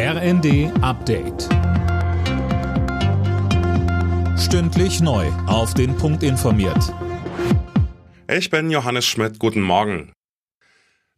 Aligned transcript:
RND 0.00 0.70
Update. 0.80 1.48
Stündlich 4.38 5.00
neu. 5.00 5.26
Auf 5.48 5.74
den 5.74 5.96
Punkt 5.96 6.22
informiert. 6.22 6.94
Ich 8.30 8.48
bin 8.48 8.70
Johannes 8.70 9.06
Schmidt. 9.06 9.40
Guten 9.40 9.60
Morgen. 9.60 10.12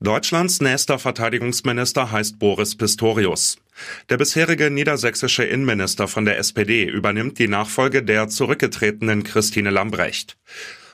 Deutschlands 0.00 0.62
nächster 0.62 0.98
Verteidigungsminister 0.98 2.10
heißt 2.10 2.38
Boris 2.38 2.74
Pistorius. 2.74 3.58
Der 4.08 4.16
bisherige 4.16 4.70
niedersächsische 4.70 5.44
Innenminister 5.44 6.08
von 6.08 6.24
der 6.24 6.38
SPD 6.38 6.84
übernimmt 6.84 7.38
die 7.38 7.48
Nachfolge 7.48 8.02
der 8.02 8.28
zurückgetretenen 8.28 9.24
Christine 9.24 9.68
Lambrecht. 9.68 10.38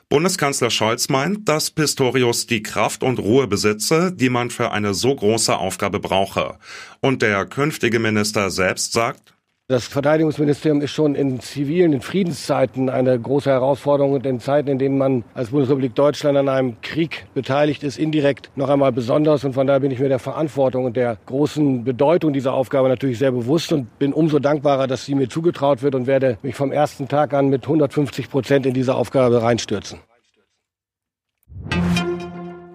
Bundeskanzler 0.09 0.70
Scholz 0.70 1.09
meint, 1.09 1.48
dass 1.48 1.72
Pistorius 1.72 2.46
die 2.46 2.62
Kraft 2.62 3.02
und 3.02 3.18
Ruhe 3.18 3.48
besitze, 3.48 4.12
die 4.12 4.29
man 4.29 4.50
für 4.50 4.71
eine 4.71 4.95
so 4.95 5.12
große 5.12 5.57
Aufgabe 5.59 5.98
brauche. 5.98 6.59
Und 7.00 7.22
der 7.22 7.45
künftige 7.45 7.98
Minister 7.98 8.50
selbst 8.50 8.93
sagt, 8.93 9.36
das 9.68 9.88
Verteidigungsministerium 9.88 10.80
ist 10.80 10.93
schon 10.93 11.16
in 11.16 11.40
zivilen, 11.40 11.93
in 11.93 12.00
Friedenszeiten 12.00 12.88
eine 12.88 13.18
große 13.18 13.50
Herausforderung 13.50 14.12
und 14.12 14.25
in 14.25 14.39
Zeiten, 14.39 14.68
in 14.68 14.79
denen 14.79 14.96
man 14.96 15.25
als 15.34 15.50
Bundesrepublik 15.50 15.92
Deutschland 15.96 16.39
an 16.39 16.48
einem 16.48 16.80
Krieg 16.82 17.26
beteiligt 17.34 17.82
ist, 17.82 17.98
indirekt 17.98 18.50
noch 18.54 18.68
einmal 18.68 18.92
besonders. 18.92 19.42
Und 19.42 19.54
von 19.54 19.66
daher 19.66 19.80
bin 19.80 19.90
ich 19.90 19.98
mir 19.98 20.08
der 20.08 20.20
Verantwortung 20.20 20.84
und 20.84 20.96
der 20.96 21.18
großen 21.26 21.82
Bedeutung 21.82 22.32
dieser 22.32 22.52
Aufgabe 22.52 22.89
natürlich 22.89 23.18
sehr 23.18 23.32
bewusst 23.32 23.72
und 23.72 23.98
bin 23.98 24.12
umso 24.12 24.39
dankbarer, 24.39 24.86
dass 24.86 25.04
sie 25.04 25.16
mir 25.16 25.29
zugetraut 25.29 25.82
wird 25.82 25.96
und 25.96 26.06
werde 26.06 26.39
mich 26.42 26.54
vom 26.54 26.70
ersten 26.70 27.08
Tag 27.08 27.34
an 27.34 27.48
mit 27.48 27.64
150 27.64 28.30
Prozent 28.30 28.67
in 28.67 28.75
diese 28.75 28.94
Aufgabe 28.94 29.42
reinstürzen. 29.42 29.98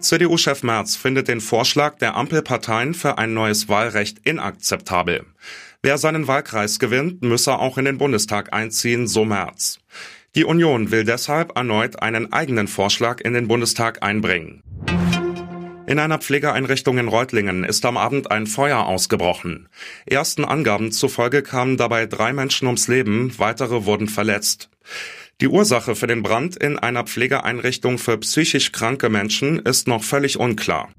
CDU-Chef 0.02 0.64
Merz 0.64 0.96
findet 0.98 1.30
den 1.30 1.40
Vorschlag 1.40 2.00
der 2.00 2.18
Ampelparteien 2.18 2.96
für 2.96 3.18
ein 3.18 3.34
neues 3.34 3.70
Wahlrecht 3.70 4.18
inakzeptabel. 4.26 5.26
Wer 5.84 5.98
seinen 5.98 6.28
Wahlkreis 6.28 6.78
gewinnt, 6.78 7.24
müsse 7.24 7.58
auch 7.58 7.80
in 7.80 7.86
den 7.86 7.98
Bundestag 7.98 8.54
einziehen, 8.54 9.08
so 9.08 9.26
Merz. 9.26 9.80
Die 10.36 10.46
Union 10.46 10.92
will 10.92 11.04
deshalb 11.04 11.58
erneut 11.58 12.04
einen 12.04 12.32
eigenen 12.32 12.68
Vorschlag 12.68 13.20
in 13.20 13.34
den 13.34 13.48
Bundestag 13.48 14.04
einbringen. 14.04 14.62
In 15.88 15.98
einer 15.98 16.20
Pflegeeinrichtung 16.20 17.00
in 17.00 17.08
Reutlingen 17.08 17.64
ist 17.64 17.84
am 17.84 17.98
Abend 17.98 18.30
ein 18.30 18.46
Feuer 18.46 18.86
ausgebrochen. 18.86 19.70
Ersten 20.06 20.46
Angaben 20.46 20.92
zufolge 20.92 21.42
kamen 21.42 21.78
dabei 21.78 22.06
drei 22.06 22.32
Menschen 22.32 22.68
ums 22.68 22.88
Leben, 22.88 23.34
weitere 23.40 23.84
wurden 23.86 24.08
verletzt. 24.08 24.70
Die 25.42 25.48
Ursache 25.48 25.96
für 25.96 26.06
den 26.06 26.22
Brand 26.22 26.56
in 26.56 26.78
einer 26.78 27.06
Pflegeeinrichtung 27.06 27.98
für 27.98 28.20
psychisch 28.20 28.72
kranke 28.72 29.10
Menschen 29.10 29.58
ist 29.58 29.88
noch 29.88 30.04
völlig 30.04 30.38
unklar. 30.38 30.92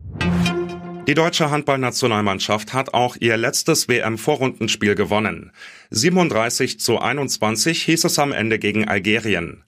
Die 1.09 1.15
deutsche 1.15 1.51
Handballnationalmannschaft 1.51 2.73
hat 2.73 2.95
auch 2.95 3.17
ihr 3.19 3.37
letztes 3.37 3.89
WM-Vorrundenspiel 3.89 4.95
gewonnen. 4.95 5.51
37 5.91 6.79
zu 6.79 7.01
21 7.01 7.83
hieß 7.83 8.05
es 8.05 8.21
am 8.21 8.31
Ende 8.31 8.61
gegen 8.61 8.87
Algerien. 8.87 9.65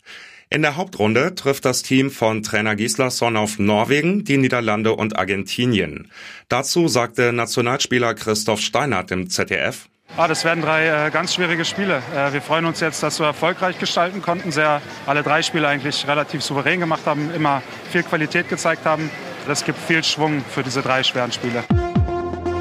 In 0.49 0.63
der 0.63 0.77
Hauptrunde 0.77 1.35
trifft 1.35 1.65
das 1.65 1.83
Team 1.83 2.13
von 2.13 2.45
Trainer 2.45 2.77
Gislason 2.77 3.37
auf 3.37 3.59
Norwegen, 3.59 4.23
die 4.23 4.37
Niederlande 4.37 4.93
und 4.93 5.19
Argentinien. 5.19 6.09
Dazu 6.49 6.87
sagte 6.87 7.33
Nationalspieler 7.33 8.15
Christoph 8.15 8.61
Steinert 8.61 9.11
im 9.11 9.29
ZDF. 9.29 9.89
Ah, 10.17 10.29
das 10.29 10.45
werden 10.45 10.63
drei 10.63 10.87
äh, 10.87 11.11
ganz 11.11 11.35
schwierige 11.35 11.65
Spiele. 11.65 12.01
Äh, 12.15 12.33
wir 12.33 12.43
freuen 12.43 12.67
uns 12.67 12.79
jetzt, 12.79 13.03
dass 13.03 13.19
wir 13.19 13.27
erfolgreich 13.27 13.81
gestalten 13.81 14.23
konnten, 14.23 14.53
sehr 14.53 14.81
alle 15.07 15.25
drei 15.25 15.43
Spiele 15.43 15.67
eigentlich 15.67 16.07
relativ 16.07 16.43
souverän 16.43 16.79
gemacht 16.79 17.03
haben, 17.07 17.35
immer 17.35 17.61
viel 17.91 18.05
Qualität 18.05 18.49
gezeigt 18.49 18.85
haben. 18.85 19.11
Das 19.47 19.65
gibt 19.65 19.79
viel 19.79 20.03
Schwung 20.03 20.43
für 20.49 20.63
diese 20.63 20.83
drei 20.83 21.03
schweren 21.03 21.33
Spiele. 21.33 21.65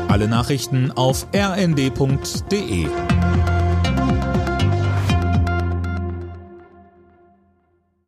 Alle 0.09 0.27
Nachrichten 0.27 0.91
auf 0.91 1.27
rnd.de 1.33 2.87